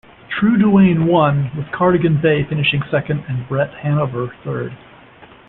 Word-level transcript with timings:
True 0.31 0.57
Duane 0.57 1.05
won 1.05 1.51
with 1.55 1.71
Cardigan 1.71 2.19
Bay 2.19 2.43
finishing 2.43 2.81
second 2.89 3.23
and 3.29 3.47
Bret 3.47 3.71
Hanover 3.83 4.33
third. 4.43 4.75